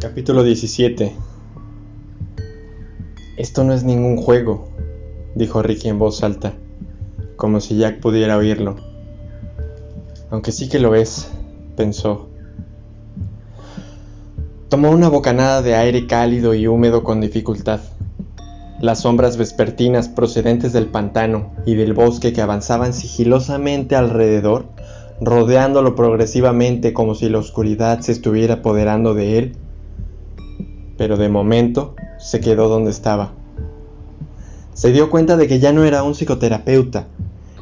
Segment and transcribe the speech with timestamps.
[0.00, 1.12] Capítulo 17
[3.36, 4.68] Esto no es ningún juego,
[5.34, 6.52] dijo Ricky en voz alta,
[7.34, 8.76] como si Jack pudiera oírlo.
[10.30, 11.26] Aunque sí que lo es,
[11.76, 12.28] pensó.
[14.68, 17.80] Tomó una bocanada de aire cálido y húmedo con dificultad.
[18.80, 24.66] Las sombras vespertinas procedentes del pantano y del bosque que avanzaban sigilosamente alrededor,
[25.20, 29.56] rodeándolo progresivamente como si la oscuridad se estuviera apoderando de él,
[30.98, 33.30] pero de momento se quedó donde estaba.
[34.74, 37.06] Se dio cuenta de que ya no era un psicoterapeuta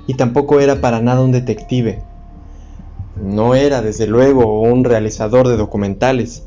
[0.06, 2.02] y tampoco era para nada un detective.
[3.22, 6.45] No era, desde luego, un realizador de documentales.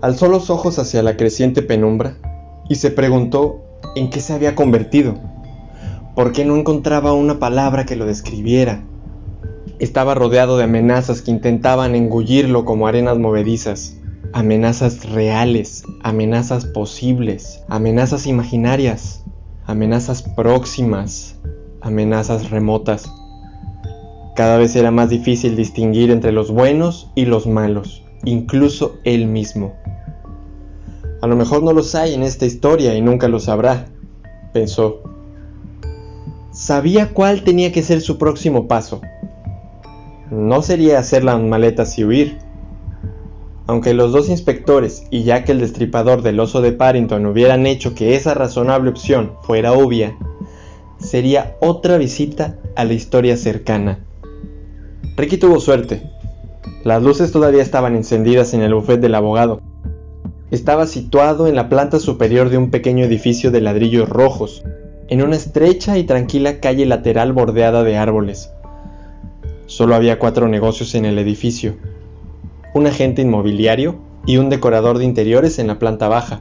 [0.00, 2.16] Alzó los ojos hacia la creciente penumbra
[2.68, 3.62] y se preguntó
[3.96, 5.14] en qué se había convertido.
[6.14, 8.82] ¿Por qué no encontraba una palabra que lo describiera?
[9.78, 13.96] Estaba rodeado de amenazas que intentaban engullirlo como arenas movedizas
[14.34, 19.24] amenazas reales, amenazas posibles, amenazas imaginarias,
[19.64, 21.36] amenazas próximas,
[21.80, 23.08] amenazas remotas.
[24.34, 29.76] Cada vez era más difícil distinguir entre los buenos y los malos, incluso él mismo.
[31.22, 33.86] A lo mejor no los hay en esta historia y nunca lo sabrá,
[34.52, 35.00] pensó.
[36.50, 39.00] Sabía cuál tenía que ser su próximo paso.
[40.32, 42.43] No sería hacer las maletas y huir,
[43.66, 48.14] aunque los dos inspectores y Jack el destripador del oso de Parrington hubieran hecho que
[48.14, 50.16] esa razonable opción fuera obvia,
[50.98, 54.00] sería otra visita a la historia cercana.
[55.16, 56.02] Ricky tuvo suerte.
[56.82, 59.60] Las luces todavía estaban encendidas en el bufet del abogado.
[60.50, 64.62] Estaba situado en la planta superior de un pequeño edificio de ladrillos rojos,
[65.08, 68.50] en una estrecha y tranquila calle lateral bordeada de árboles.
[69.66, 71.74] Solo había cuatro negocios en el edificio,
[72.74, 76.40] un agente inmobiliario y un decorador de interiores en la planta baja,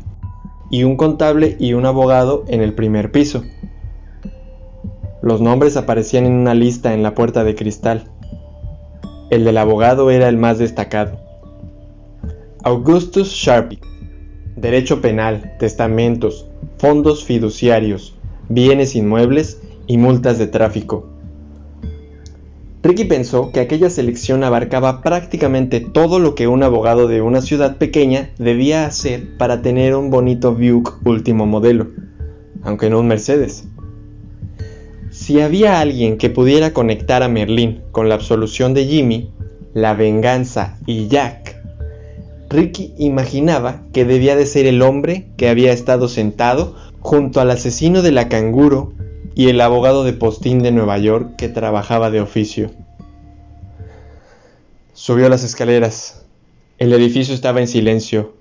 [0.69, 3.43] y un contable y un abogado en el primer piso.
[5.21, 8.09] Los nombres aparecían en una lista en la puerta de cristal.
[9.29, 11.19] El del abogado era el más destacado.
[12.63, 13.79] Augustus Sharpie.
[14.55, 16.47] Derecho penal, testamentos,
[16.77, 18.15] fondos fiduciarios,
[18.49, 21.12] bienes inmuebles y multas de tráfico.
[22.83, 27.77] Ricky pensó que aquella selección abarcaba prácticamente todo lo que un abogado de una ciudad
[27.77, 31.87] pequeña debía hacer para tener un bonito Buick último modelo,
[32.61, 33.63] aunque no un Mercedes.
[35.11, 39.31] Si había alguien que pudiera conectar a Merlin con la absolución de Jimmy,
[39.73, 41.55] la venganza y Jack,
[42.49, 48.01] Ricky imaginaba que debía de ser el hombre que había estado sentado junto al asesino
[48.01, 48.91] de la canguro
[49.35, 52.71] y el abogado de postín de Nueva York que trabajaba de oficio.
[54.93, 56.25] Subió las escaleras.
[56.77, 58.33] El edificio estaba en silencio.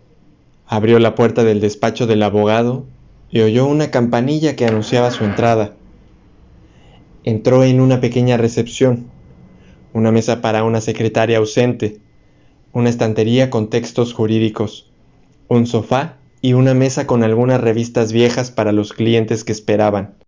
[0.66, 2.84] Abrió la puerta del despacho del abogado
[3.30, 5.74] y oyó una campanilla que anunciaba su entrada.
[7.24, 9.06] Entró en una pequeña recepción,
[9.94, 11.98] una mesa para una secretaria ausente,
[12.72, 14.90] una estantería con textos jurídicos,
[15.48, 20.21] un sofá y una mesa con algunas revistas viejas para los clientes que esperaban.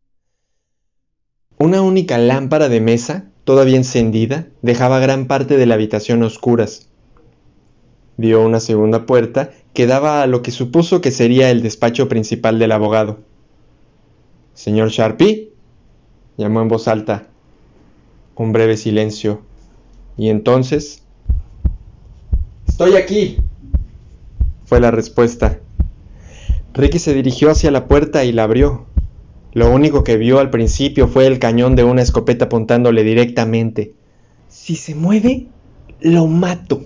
[1.59, 6.89] Una única lámpara de mesa, todavía encendida, dejaba gran parte de la habitación a oscuras.
[8.17, 12.59] Vio una segunda puerta que daba a lo que supuso que sería el despacho principal
[12.59, 13.21] del abogado.
[14.55, 15.53] Señor Sharpie,
[16.37, 17.29] llamó en voz alta.
[18.37, 19.43] Un breve silencio.
[20.17, 21.03] Y entonces...
[22.67, 23.39] Estoy aquí,
[24.65, 25.61] fue la respuesta.
[26.73, 28.87] Ricky se dirigió hacia la puerta y la abrió.
[29.55, 33.93] Lo único que vio al principio fue el cañón de una escopeta apuntándole directamente.
[34.49, 35.47] Si se mueve,
[36.01, 36.83] lo mato,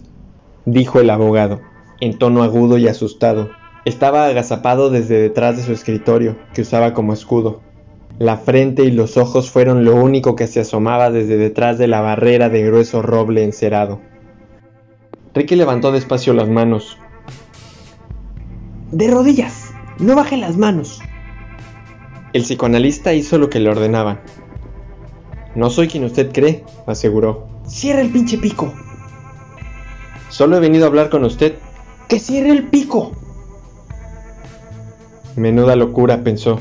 [0.66, 1.62] dijo el abogado,
[2.00, 3.50] en tono agudo y asustado.
[3.86, 7.62] Estaba agazapado desde detrás de su escritorio, que usaba como escudo.
[8.18, 12.02] La frente y los ojos fueron lo único que se asomaba desde detrás de la
[12.02, 14.00] barrera de grueso roble encerado.
[15.34, 16.98] Ricky levantó despacio las manos.
[18.92, 21.00] De rodillas, no baje las manos,
[22.32, 24.20] el psicoanalista hizo lo que le ordenaban.
[25.54, 27.48] No soy quien usted cree, aseguró.
[27.66, 28.72] Cierre el pinche pico.
[30.28, 31.54] Solo he venido a hablar con usted.
[32.08, 33.12] ¡Que cierre el pico!
[35.36, 36.60] Menuda locura, pensó.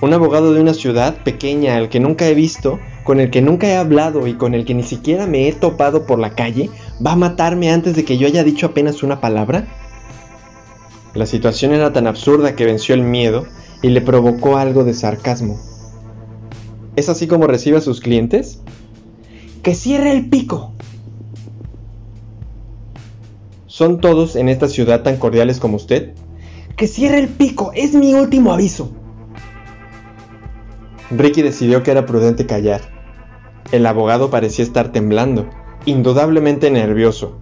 [0.00, 3.66] Un abogado de una ciudad pequeña al que nunca he visto, con el que nunca
[3.66, 6.70] he hablado y con el que ni siquiera me he topado por la calle,
[7.04, 9.66] va a matarme antes de que yo haya dicho apenas una palabra.
[11.14, 13.46] La situación era tan absurda que venció el miedo
[13.82, 15.58] y le provocó algo de sarcasmo.
[16.96, 18.60] ¿Es así como recibe a sus clientes?
[19.62, 20.72] ¡Que cierre el pico!
[23.66, 26.14] ¿Son todos en esta ciudad tan cordiales como usted?
[26.76, 28.90] Que cierre el pico, es mi último aviso.
[31.10, 32.80] Ricky decidió que era prudente callar.
[33.70, 35.48] El abogado parecía estar temblando,
[35.86, 37.38] indudablemente nervioso.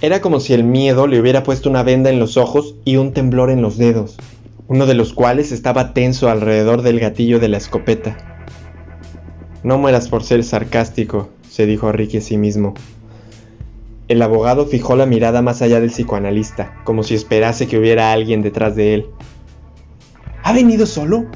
[0.00, 3.12] Era como si el miedo le hubiera puesto una venda en los ojos y un
[3.12, 4.16] temblor en los dedos,
[4.66, 8.16] uno de los cuales estaba tenso alrededor del gatillo de la escopeta.
[9.62, 12.74] No mueras por ser sarcástico, se dijo Ricky a sí mismo.
[14.08, 18.42] El abogado fijó la mirada más allá del psicoanalista, como si esperase que hubiera alguien
[18.42, 19.06] detrás de él.
[20.42, 21.26] ¿Ha venido solo?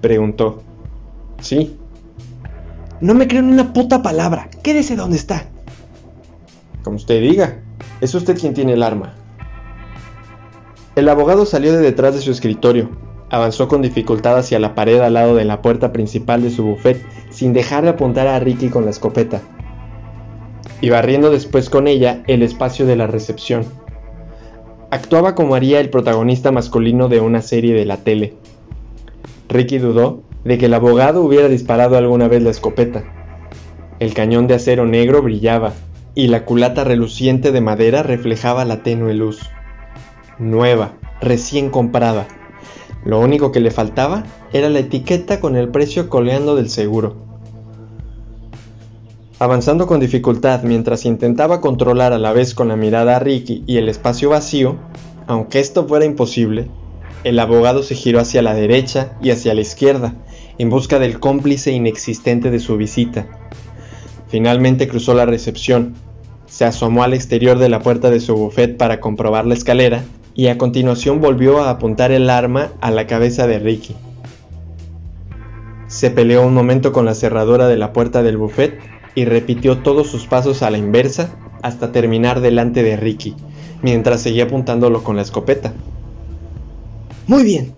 [0.00, 0.62] preguntó.
[1.40, 1.76] Sí.
[3.00, 4.48] No me creo ni una puta palabra.
[4.62, 5.46] Quédese donde está.
[6.82, 7.60] Como usted diga.
[8.00, 9.14] Es usted quien tiene el arma.
[10.96, 12.90] El abogado salió de detrás de su escritorio,
[13.28, 17.04] avanzó con dificultad hacia la pared al lado de la puerta principal de su buffet,
[17.30, 19.42] sin dejar de apuntar a Ricky con la escopeta,
[20.80, 23.64] y barriendo después con ella el espacio de la recepción.
[24.92, 28.34] Actuaba como haría el protagonista masculino de una serie de la tele.
[29.48, 33.02] Ricky dudó de que el abogado hubiera disparado alguna vez la escopeta.
[33.98, 35.72] El cañón de acero negro brillaba,
[36.14, 39.40] y la culata reluciente de madera reflejaba la tenue luz.
[40.38, 42.26] Nueva, recién comprada.
[43.04, 47.14] Lo único que le faltaba era la etiqueta con el precio coleando del seguro.
[49.38, 53.76] Avanzando con dificultad mientras intentaba controlar a la vez con la mirada a Ricky y
[53.76, 54.76] el espacio vacío,
[55.28, 56.68] aunque esto fuera imposible,
[57.22, 60.14] el abogado se giró hacia la derecha y hacia la izquierda,
[60.58, 63.26] en busca del cómplice inexistente de su visita.
[64.28, 65.94] Finalmente cruzó la recepción,
[66.46, 70.02] se asomó al exterior de la puerta de su buffet para comprobar la escalera
[70.34, 73.94] y a continuación volvió a apuntar el arma a la cabeza de Ricky.
[75.86, 78.78] Se peleó un momento con la cerradura de la puerta del buffet
[79.14, 81.30] y repitió todos sus pasos a la inversa
[81.62, 83.36] hasta terminar delante de Ricky,
[83.82, 85.72] mientras seguía apuntándolo con la escopeta.
[87.26, 87.74] Muy bien,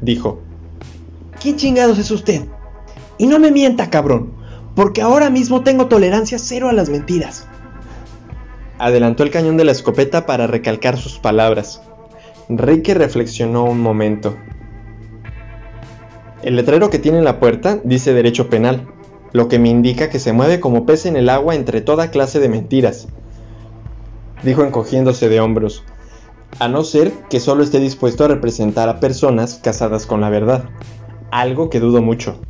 [0.00, 0.40] dijo.
[1.40, 2.42] ¿Quién chingados es usted?
[3.18, 4.32] Y no me mienta, cabrón,
[4.74, 7.46] porque ahora mismo tengo tolerancia cero a las mentiras.
[8.82, 11.80] Adelantó el cañón de la escopeta para recalcar sus palabras.
[12.48, 14.34] Ricky reflexionó un momento.
[16.42, 18.88] El letrero que tiene en la puerta dice derecho penal,
[19.30, 22.40] lo que me indica que se mueve como pez en el agua entre toda clase
[22.40, 23.06] de mentiras,
[24.42, 25.84] dijo encogiéndose de hombros,
[26.58, 30.64] a no ser que solo esté dispuesto a representar a personas casadas con la verdad,
[31.30, 32.40] algo que dudo mucho.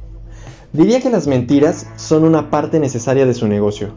[0.73, 3.93] Diría que las mentiras son una parte necesaria de su negocio.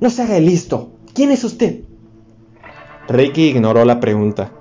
[0.00, 0.92] No se haga el listo.
[1.14, 1.80] ¿Quién es usted?
[3.08, 4.52] Ricky ignoró la pregunta.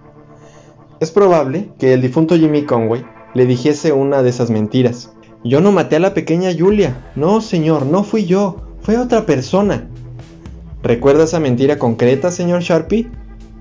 [0.99, 3.05] Es probable que el difunto Jimmy Conway
[3.35, 5.13] le dijese una de esas mentiras.
[5.43, 7.11] Yo no maté a la pequeña Julia.
[7.15, 8.57] No, señor, no fui yo.
[8.81, 9.87] Fue otra persona.
[10.81, 13.09] ¿Recuerda esa mentira concreta, señor Sharpie?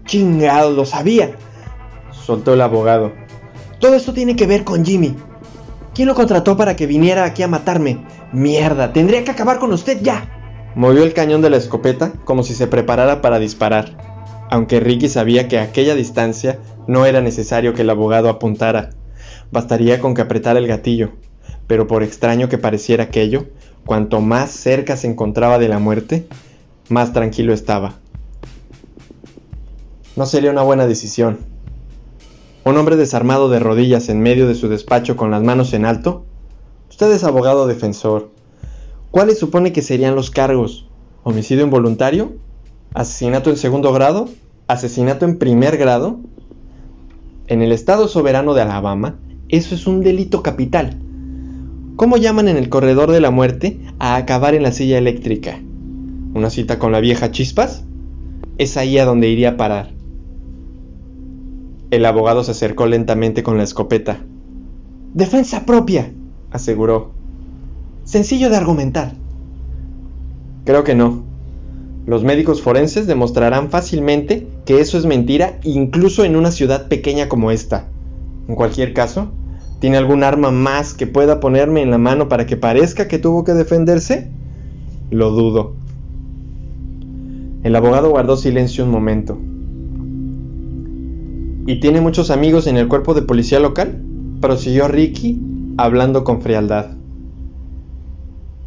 [0.07, 1.33] Chingado, lo sabía.
[2.11, 3.13] Soltó el abogado.
[3.81, 5.15] Todo esto tiene que ver con Jimmy.
[5.95, 8.05] ¿Quién lo contrató para que viniera aquí a matarme?
[8.33, 10.38] Mierda, tendría que acabar con usted ya.
[10.75, 13.97] Movió el cañón de la escopeta como si se preparara para disparar,
[14.51, 18.91] aunque Ricky sabía que a aquella distancia no era necesario que el abogado apuntara,
[19.51, 21.13] bastaría con que apretara el gatillo,
[21.67, 23.47] pero por extraño que pareciera aquello,
[23.85, 26.27] cuanto más cerca se encontraba de la muerte,
[26.89, 27.95] más tranquilo estaba.
[30.17, 31.39] No sería una buena decisión.
[32.65, 36.27] Un hombre desarmado de rodillas en medio de su despacho con las manos en alto.
[36.91, 38.31] Usted es abogado defensor,
[39.11, 40.87] ¿Cuáles supone que serían los cargos?
[41.23, 42.37] ¿Homicidio involuntario?
[42.93, 44.29] ¿Asesinato en segundo grado?
[44.67, 46.21] ¿Asesinato en primer grado?
[47.47, 50.99] En el Estado soberano de Alabama, eso es un delito capital.
[51.97, 55.59] ¿Cómo llaman en el corredor de la muerte a acabar en la silla eléctrica?
[56.35, 57.85] ¿Una cita con la vieja Chispas?
[58.59, 59.91] Es ahí a donde iría a parar.
[61.91, 64.19] El abogado se acercó lentamente con la escopeta.
[65.15, 66.13] Defensa propia,
[66.51, 67.18] aseguró.
[68.09, 69.13] Sencillo de argumentar.
[70.65, 71.25] Creo que no.
[72.07, 77.51] Los médicos forenses demostrarán fácilmente que eso es mentira incluso en una ciudad pequeña como
[77.51, 77.85] esta.
[78.49, 79.29] En cualquier caso,
[79.79, 83.45] ¿tiene algún arma más que pueda ponerme en la mano para que parezca que tuvo
[83.45, 84.31] que defenderse?
[85.11, 85.75] Lo dudo.
[87.63, 89.39] El abogado guardó silencio un momento.
[91.67, 94.03] ¿Y tiene muchos amigos en el cuerpo de policía local?
[94.41, 95.43] prosiguió Ricky,
[95.77, 96.98] hablando con frialdad.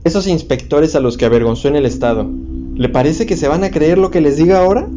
[0.04, 2.26] Esos inspectores a los que avergonzó en el estado,
[2.74, 4.88] ¿le parece que se van a creer lo que les diga ahora?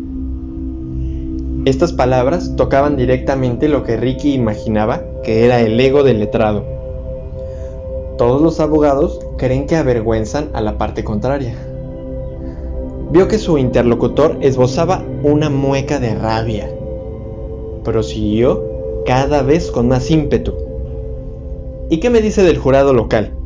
[1.66, 6.64] Estas palabras tocaban directamente lo que Ricky imaginaba que era el ego del letrado.
[8.16, 11.54] Todos los abogados creen que avergüenzan a la parte contraria.
[13.10, 16.70] vio que su interlocutor esbozaba una mueca de rabia.
[17.84, 18.64] Prosiguió
[19.04, 20.54] cada vez con más ímpetu.
[21.90, 23.43] ¿Y qué me dice del jurado local?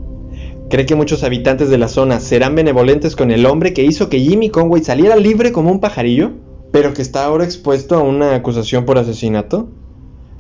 [0.71, 4.21] ¿Cree que muchos habitantes de la zona serán benevolentes con el hombre que hizo que
[4.21, 6.33] Jimmy Conway saliera libre como un pajarillo?
[6.73, 9.71] ¿Pero que está ahora expuesto a una acusación por asesinato?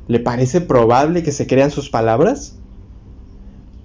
[0.07, 2.59] ¿Le parece probable que se crean sus palabras?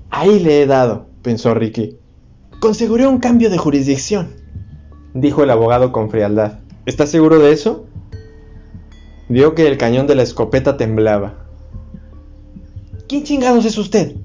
[0.10, 1.98] Ahí le he dado, pensó Ricky.
[2.60, 4.34] Conseguré un cambio de jurisdicción,
[5.14, 6.60] dijo el abogado con frialdad.
[6.86, 7.86] ¿Estás seguro de eso?
[9.30, 11.46] Vio que el cañón de la escopeta temblaba.
[13.08, 14.18] ¿Quién chingados es usted?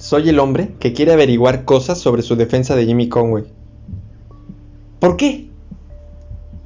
[0.00, 3.44] Soy el hombre que quiere averiguar cosas sobre su defensa de Jimmy Conway.
[4.98, 5.50] ¿Por qué?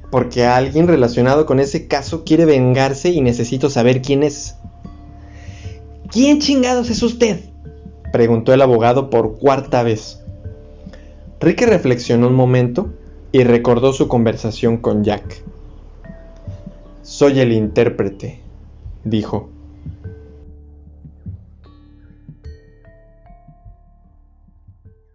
[0.09, 4.55] Porque alguien relacionado con ese caso quiere vengarse y necesito saber quién es.
[6.09, 7.41] ¿Quién chingados es usted?
[8.13, 10.21] Preguntó el abogado por cuarta vez.
[11.41, 12.93] Ricky reflexionó un momento
[13.33, 15.43] y recordó su conversación con Jack.
[17.01, 18.39] Soy el intérprete,
[19.03, 19.49] dijo.